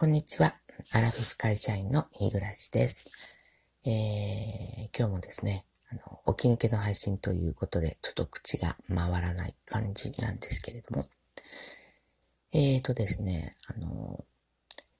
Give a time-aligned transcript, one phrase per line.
[0.00, 0.46] こんにちは。
[0.94, 3.60] アラフィフ会社員の日暮です。
[3.84, 11.04] えー、今日もですね、あの、起き抜けの配信ということで、ちょっと口が回らない感じなんですけれども、
[12.54, 14.24] えーとですね、あの、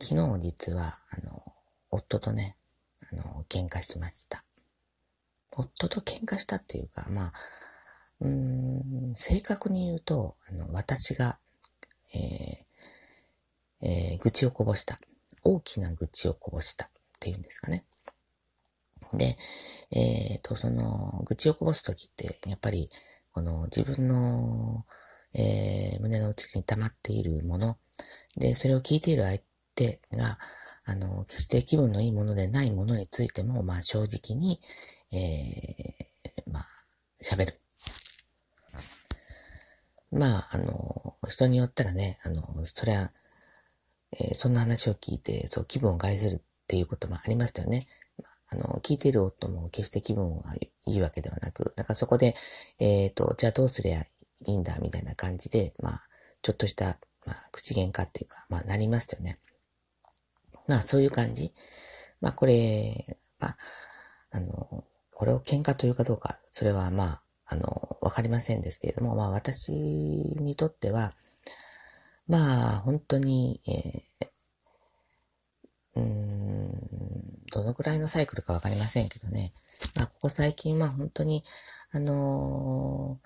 [0.03, 1.45] 昨日実は、あの、
[1.91, 2.57] 夫とね、
[3.11, 4.45] あの、喧嘩しました。
[5.57, 7.33] 夫と喧嘩したっていうか、まあ、
[8.21, 11.39] うーん、正確に言うと、あの、私が、
[12.15, 12.70] えー、
[13.83, 14.97] えー、愚痴をこぼした。
[15.43, 16.89] 大きな愚痴をこぼしたっ
[17.19, 17.85] ていうんですかね。
[19.13, 19.37] で、
[19.93, 22.89] えっ、ー、と、その、愚痴をこぼすときって、やっぱり、
[23.33, 24.85] この自分の、
[25.35, 27.77] えー、胸の内に溜まっているもの、
[28.37, 29.41] で、それを聞いている相
[29.75, 30.37] 手が、
[30.87, 34.59] あの、決して気分のいいものでないものについても、まあ正直に、
[35.13, 36.67] えー、まあ、
[37.23, 37.61] 喋る。
[40.13, 43.13] まあ、あの、人によったらね、あの、それは、
[44.13, 47.87] えー、そんな話を聞いて、そう、気分を害するっていうこともありましたよね。
[48.53, 50.55] あの、聞いている夫も決して気分が
[50.87, 52.35] いいわけではなく、だからそこで、
[52.81, 54.07] えっ、ー、と、じゃあどうすりゃい
[54.47, 56.01] いんだ、みたいな感じで、まあ、
[56.43, 59.37] ちょっとした、まあ、口喧嘩っていうか、まあ、なりますよね。
[60.67, 61.53] まあ、そういう感じ。
[62.21, 63.05] まあ、これ、
[63.39, 63.57] まあ、
[64.33, 71.13] あの、これを喧嘩というかどうか、それはまあ、あの、わかりませんですけれども、まあ、私にとっては、
[72.31, 76.71] まあ、本当に、えー、うん、
[77.53, 79.51] どのくらいのサイクルかわかりませんけどね。
[79.97, 81.43] まあ、ここ最近は本当に、
[81.91, 83.19] あの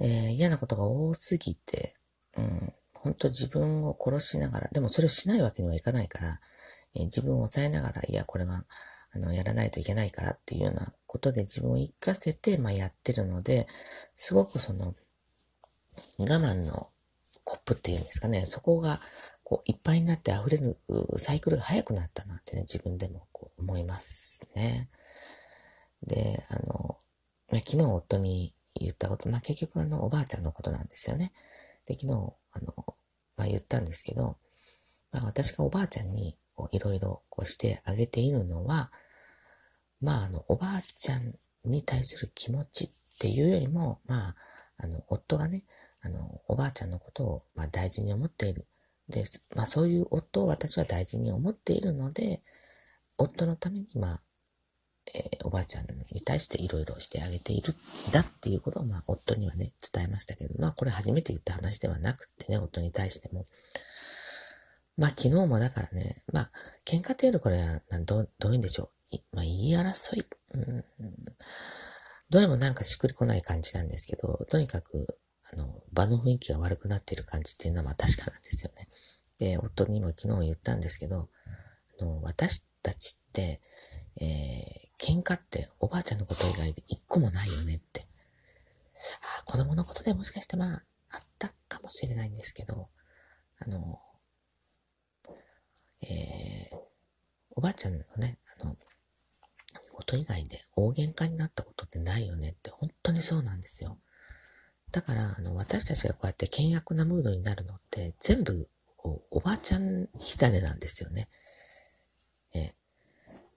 [0.00, 1.94] ー、えー、嫌なことが多すぎて、
[2.36, 6.36] うん、本当自分を殺しながら、でもそれをしないわけにはいかないから、
[6.96, 8.66] えー、自分を抑えながら、いや、これは、
[9.14, 13.66] あの、やらないといけないからっていうようなことで自分を活かせて、まあ、やってるので、
[14.14, 14.92] すごくその、
[16.18, 16.86] 我慢の
[17.50, 19.00] コップっていうんですかね、そこが
[19.42, 20.78] こういっぱいになって溢れる
[21.16, 24.88] サイクルが早くなったなってね、自分でもこう思いますね。
[26.06, 26.96] で、あの、
[27.50, 31.32] まあ、昨日夫に言ったこと、まあ、結局あの、おばあちゃんのことなんですよね。
[31.86, 32.72] で、昨日、あの、
[33.36, 34.36] まあ、言ったんですけど、
[35.10, 36.36] まあ、私がおばあちゃんに
[36.70, 38.92] いろいろこうしてあげているのは、
[40.00, 44.36] まあ、あの、おばあちゃんに対する気持ちっていうよりも、まあ、
[44.82, 45.62] あの、夫がね、
[46.02, 48.66] あの、おばあちゃんのことを、まあ、大事に思っている。
[49.08, 49.24] で、
[49.56, 52.40] まあ、そういう夫を私は大事に思っているので、
[53.18, 54.20] 夫のために、まあ、
[55.14, 63.44] えー、おばあちゃんに対していろいろしてあげているんだっていうことを、まあ、夫にはね、伝えましたけど、まあ、これ初めて言った話ではなくてね、夫に対しても。
[64.96, 66.50] まあ、昨日もだからね、まあ、
[66.86, 69.16] 喧嘩っていうのこれは、どうどういうんでしょう。
[69.32, 70.24] まあ、言い争い。
[70.54, 70.84] うん、
[72.30, 75.18] どれもなんかしっくりこない感じなんですけど、とにかく、
[75.52, 78.86] あの、場の雰囲気が悪くなっている感じっていうのはまあ確かなんですよね。
[79.40, 81.28] で、夫にも昨日言ったんですけど、
[82.00, 83.60] あの、私たちって、
[84.20, 88.02] えー、喧嘩っておばあちゃんのこと以外で一個もないよねって。
[89.40, 92.88] あ子供のことでもしかしてまあ、あったかもしれないんですけど、
[93.58, 94.00] あの、
[96.02, 96.78] えー、
[97.56, 98.76] おばあちゃんのね、あの、
[100.00, 103.98] こと以外で大喧嘩になったことってないよねって本当にそうなんですよ。
[104.92, 111.28] だから、あの、私たちがこうやって険悪なムードになるのって、全部、こう、おばあちゃん火種なんですよね。
[112.54, 112.74] え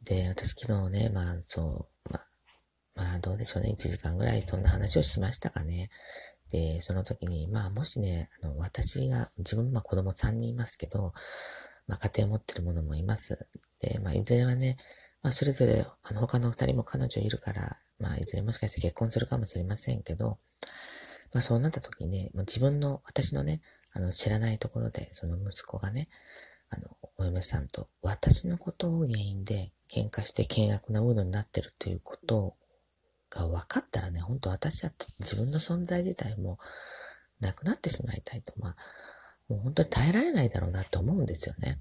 [0.04, 2.28] で、私昨日ね、まあ、そう、まあ、
[2.96, 3.72] まあ、どうでしょうね。
[3.76, 5.90] 1時間ぐらいそんな話をしましたかね。
[6.52, 11.14] で、その時に、まあ、もしね、あの、私が、自分、まあ、子供3人いますけど、
[11.88, 13.48] まあ、家庭持ってる者もいます。
[13.82, 14.78] で、まあ、いずれはね、
[15.24, 20.38] まあ、それぞれ、あの、他の2人も彼女いるから、まあ、いずれもしかして結婚するかもしれませんけど、
[21.34, 23.62] まあそうなった時にね、まあ、自分の、私のね、
[23.96, 26.08] あの、知らないところで、その息子がね、
[26.70, 32.56] あの、お嫁さんと私のことを原因で喧嘩して険悪なムードになってるということ
[33.30, 36.58] が分かったらね、本当私だって自分の存在自体も
[37.40, 38.76] なくなってしまいたいと、まあ、
[39.48, 41.78] もう本当に耐えられないだろうなと思うんですよね。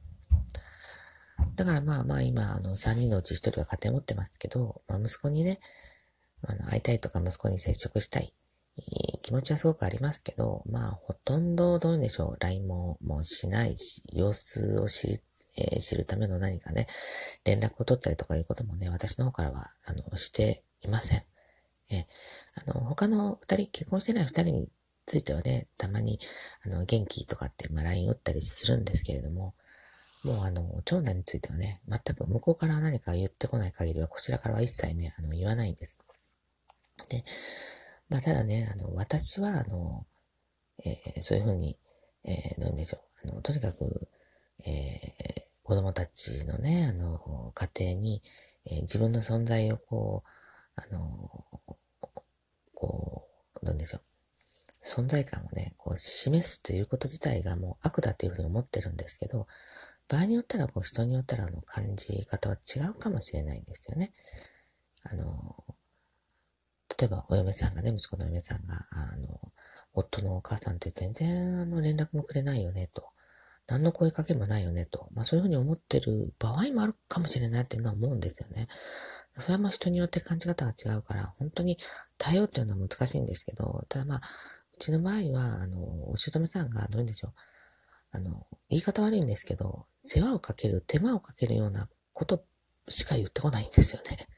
[1.56, 5.58] だからまあまあ今、あの、3人のうち1人は家庭持ってますけど、まあ息子にね、
[6.46, 8.32] あの、会いたいとか息子に接触したい。
[9.22, 15.18] 気持ちはすごくありますけど、まあ、ほとんどどうでしょう、LINE ももうしないし、様子を知る、
[15.58, 16.86] えー、知るための何かね、
[17.44, 21.22] 連絡を取ったりとかいうこともね、私の方からは、あの、していません。
[21.90, 22.06] え
[22.66, 24.68] あの、他の二人、結婚してない二人に
[25.04, 26.18] ついてはね、たまに、
[26.64, 29.54] あの、元気とかって、まあ、LINE 打ったりするんですけれども、
[30.24, 35.98] もうあの、長男についてはね、全く向こうから何か言ってこない限りは、こちらからは一切ね、あの、言わないんです。
[37.10, 37.24] で、
[38.08, 40.06] まあ、ただね、あの、私は、あの、
[40.84, 41.76] えー、そういうふうに、
[42.24, 43.30] えー、どううんでしょう。
[43.30, 44.08] あの、とにかく、
[44.64, 45.00] え
[45.64, 48.22] 子供たちのね、あの、家庭に、
[48.66, 50.28] えー、自分の存在をこう、
[50.76, 51.44] あの、
[52.74, 53.28] こ
[53.62, 54.02] う、どうでしょう。
[54.84, 59.46] 存在感をね、こう示すということ自体がもう悪だというふうに思ってるんですけど、
[60.12, 64.10] 場合によったらこう人によったらあの感じ方は違うかもしれないんですよね。
[65.04, 65.56] あの、
[67.00, 69.40] 例えばお嫁さんがね、息子のお嫁さんが、あの、
[69.94, 73.08] 夫のお母さんって全然あの連絡もくれないよね、と。
[73.66, 75.08] 何の声かけもないよね、と。
[75.14, 78.66] まあそういうふうに思ってる場合もあるかもしれないっていうのは思うんですよね。
[79.32, 81.78] それはまあ人によって感じ方が違うから、本当に
[82.18, 84.20] 対応っていうのは難しいんですけど、ただまあ、
[84.74, 85.80] うちの場合は、あの、
[86.10, 87.32] お姑さんがどういうんでしょう。
[88.12, 92.44] あの、言い方悪いんですけど、世話をかける、手間をかけるようなこと
[92.88, 94.28] しか言ってこないんですよね。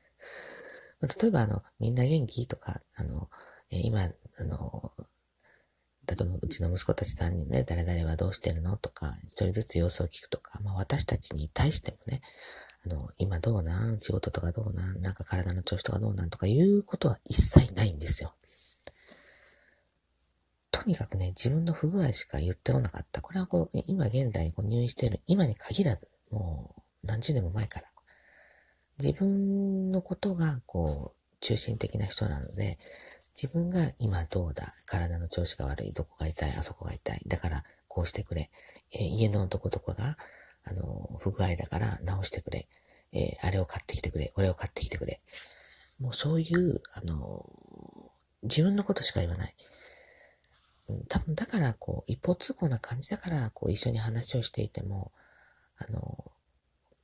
[1.20, 3.28] 例えば、あの、みんな元気とか、あの、
[3.70, 4.92] え今、あの、
[6.06, 12.20] 例えばうちの息子たち3人ね、誰々はどうしてるのとか、一人ずつ様子を聞くとか、まあ私たちに対してもね、
[12.84, 13.98] あの、今どうなん？
[13.98, 15.00] 仕事とかどうなん？
[15.00, 16.30] なんか体の調子とかどうなん？
[16.30, 18.34] とかいうことは一切ないんですよ。
[20.84, 23.22] とにかくね、自分の不具合しか言ってこなかった。
[23.22, 27.86] これはこう、今現在こう入院している今に限らず、もう何十年も前から。
[29.02, 32.76] 自分のことがこう、中心的な人なので、
[33.34, 38.50] 自分が今どうだ体の調子が悪いどこが痛いあそこが痛いだからこうしてくれ。
[38.92, 40.18] えー、家のどこどこが、
[40.64, 42.68] あの、不具合だから直してくれ。
[43.14, 44.30] えー、あれを買ってきてくれ。
[44.34, 45.22] これを買ってきてくれ。
[45.98, 47.48] もうそういう、あの、
[48.42, 49.54] 自分のことしか言わない。
[51.08, 55.12] 多分だから、こう、一方通行な感じだから、こう、一緒に話をしていても、
[55.78, 56.30] あの、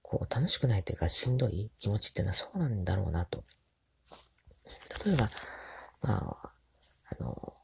[0.03, 3.43] こう、楽しくないというか、しんどい気持ちっていうのはそうなんだろうなと。
[5.07, 5.29] 例えば、
[6.03, 6.53] まあ、
[7.19, 7.55] あの、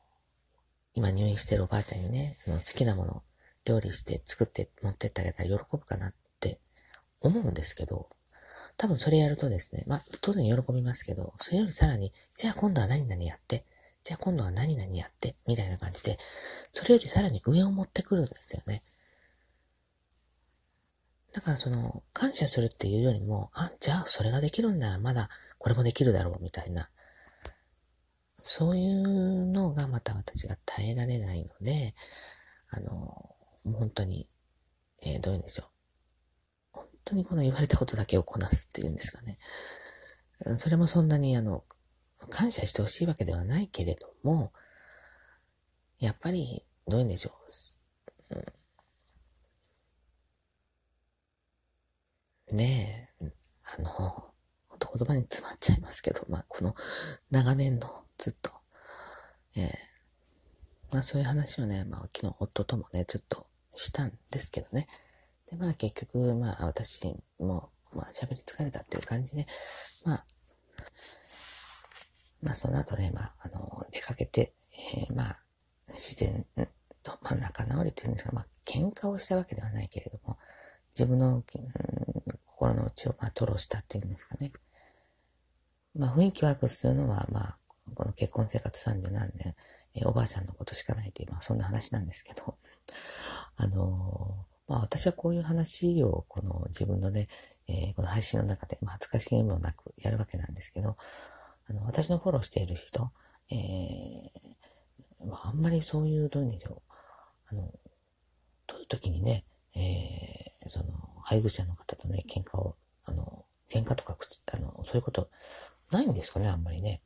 [0.94, 3.22] 今入院してるおばあちゃんにね、あの好きなもの、
[3.66, 6.58] 料理して作って持ってってあげたら喜ぶかなって
[7.20, 8.08] 思うんですけど、
[8.78, 13.64] 多分それやるとですね、まあ、当然喜びますけど、それよりさらに、じゃあ今度は何々やって、
[14.06, 16.16] じゃあ今度は何々やって、みたいな感じで、
[16.72, 18.80] それよりさらに上を持ってくるんですよね。
[21.32, 26.86] だからその、感謝するっていうよりも、あ、じゃあそれができるんならまだこれもできるだろう、みたいな。
[28.36, 31.92] そういうのがまた私が耐えられないので、
[32.70, 34.28] あの、本当に、
[35.02, 35.66] えー、どういうんでしょう。
[36.70, 39.36] 本当にこの言われたことだけをこなすっていうんですかね。
[40.58, 41.64] それもそんなにあの、
[42.30, 44.52] 感謝してほしいわけではないけれども、
[45.98, 47.32] やっぱり、どういうんでしょ
[48.30, 48.36] う。
[52.50, 53.32] うん、ねえ、
[53.78, 56.74] あの、ほんと言葉に詰まっちゃいますけど、まあ、この
[57.30, 57.88] 長年の
[58.18, 58.50] ずっと、
[59.56, 59.72] えー、
[60.92, 64.86] まあそういう話をね、まあ昨日夫ともね、ずっとしたんですけどね。
[65.50, 67.06] で、まあ結局、まあ私
[67.38, 69.46] も、まあ喋り疲れたっていう感じで、
[70.04, 70.24] まあ、
[72.42, 74.52] まあその後ね、まあ、あの、出かけて、
[75.08, 75.36] えー、まあ、
[75.88, 76.44] 自然
[77.02, 80.38] と、まあ仲直りというんですが、まあ喧嘩をしたわけではないけれども、
[80.88, 81.44] 自分の、うん、
[82.46, 84.52] 心の内をまあ吐露したっていうんですかね。
[85.94, 87.58] まあ雰囲気悪くするのは、まあ、
[87.94, 89.54] この結婚生活30何年、
[89.94, 92.56] えー、おばあちゃんのことしかないという、まあそんな話なんですけど、
[93.56, 97.28] あのー、まあ私はこういう話をこの自分のね、
[97.68, 100.96] えー、この配信の中で、まあ恥ずかしげもなくやるわけなんですけど、
[101.68, 103.10] あの、私のフォローしている人、
[103.50, 106.94] えー、あ、んまりそういう、どういうでしょう、
[107.48, 107.72] あの、
[108.66, 109.44] どういう時にね、
[109.74, 110.92] えー、その、
[111.22, 114.16] 配偶者の方とね、喧嘩を、あの、喧嘩とか
[114.54, 115.28] あの、そういうこと、
[115.90, 117.02] ないんですかね、あんまりね。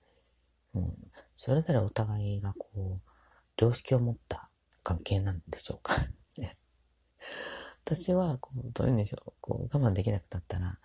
[0.75, 0.95] うん。
[1.37, 4.51] それぞれお互いがこう、良識を持った
[4.83, 5.95] 関係なんでしょうか。
[7.85, 9.33] 私は、こう、どういうんでしょう。
[9.41, 10.79] こう、我慢できなくなったら、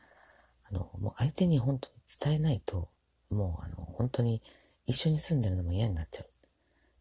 [0.64, 2.90] あの、もう相手に本当に伝えないと、
[3.36, 4.42] もう、あの、本当に
[4.88, 6.26] 一緒に住んでるのも嫌になっちゃう。
[6.26, 6.30] っ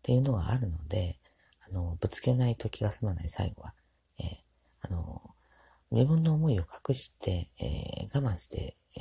[0.02, 1.18] ていうのがあるので、
[1.66, 3.74] あの、ぶつけないと気が済まない最後は、
[4.18, 4.26] えー、
[4.82, 5.22] あの、
[5.90, 9.00] 自分の思いを隠して、えー、我慢して、え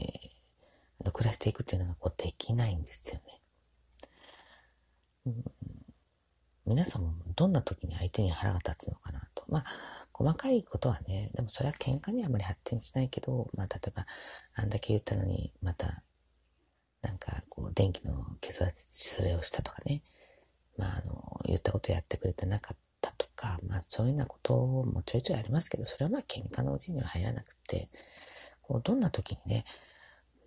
[1.03, 3.41] ー、暮らしていくっていうのがこうできないんですよね。
[5.25, 5.43] うん、
[6.67, 9.43] 皆さんもどんな時に相手に腹が立つのかなと。
[9.49, 9.63] まあ、
[10.13, 14.05] 細かいことはね、でもそれは喧嘩にはあまり発展しないけど、まあ、例えば、
[14.55, 16.03] あんだけ言ったのに、また、
[17.03, 18.87] なんか、こう、電気の消す
[19.19, 20.01] それをしたとかね、
[20.77, 27.89] まあ、あの、言ったことやってくれてなかったとか、まあ、そういうようなこともちょいちょいありますけど、それはまあ、喧嘩のうちには入らなくて、
[28.61, 29.65] こう、どんな時にね、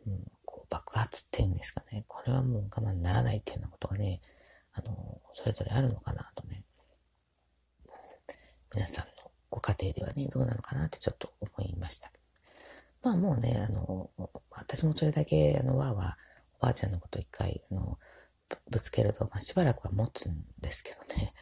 [0.07, 4.21] うん、こう、爆発っていうんですかね、これはもう我慢ならないっていうようなことがね、
[4.73, 6.65] あの、それぞれあるのかなとね、
[8.75, 12.11] 皆さんのご家庭ではね、どうなのかなってちょっと思いました。
[13.03, 14.11] まあもうね、あの、
[14.51, 16.36] 私もそれだけ、あの、わーわー、
[16.67, 17.99] ばあちゃんのこと一回、あの、
[18.71, 21.33] ぶつけると、まあしばらくは持つんですけどね。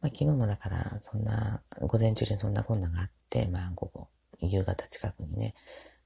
[0.00, 4.08] まあ昨日もだから、そんな、午前中にそんな困難があって、まあ午後、
[4.40, 5.54] 夕方近くにね、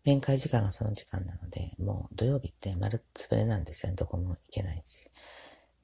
[0.04, 3.97] 面会時間がその時間なので、もう土曜日って丸つぶれなんですよね。
[3.97, 5.11] どこも行けないし。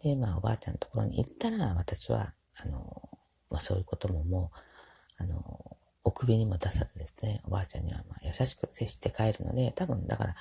[0.02, 3.08] で、まあおばあちゃんのところに行ったら、私は、あの、
[3.50, 4.50] まあそういうこともも
[5.20, 10.34] う、あの、お首にも出さずですね、おばあちゃんにはま優しく接して帰るので、多分だから、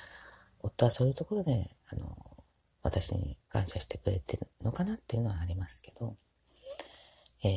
[0.60, 2.16] 夫はそういうところで、あの、
[2.82, 6.16] 私に感謝してくれてるのかなっていうのはありますけど、
[7.44, 7.50] えー、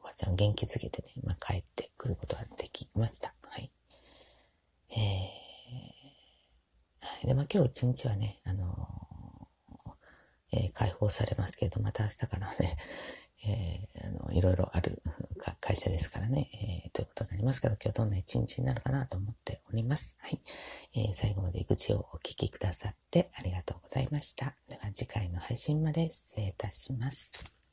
[0.00, 3.28] おばちゃん元気づけてね、まあ、帰ってくることができました。
[3.28, 3.70] はい。
[4.90, 12.56] えー、で、まあ、今日一日はね、あのー、えー、解放されますけど、また明日からね、
[13.46, 15.02] えー、あの、いろいろある
[15.38, 16.48] 会社ですからね、
[16.84, 20.16] えー、ということになりますけど、今日どんな一日になるかなと思っております。
[20.20, 20.38] はい。
[20.94, 24.54] えー、最後まで愚痴をお聞きくださってありがとうございました。
[24.68, 27.57] では次回の配信まで失礼いたします。